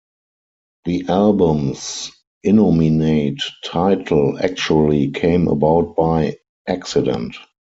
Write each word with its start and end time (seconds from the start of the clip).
The 0.85 1.05
album's 1.09 2.11
innominate 2.43 3.37
title 3.63 4.39
actually 4.43 5.11
came 5.11 5.47
about 5.47 5.95
by 5.95 6.37
accident. 6.67 7.35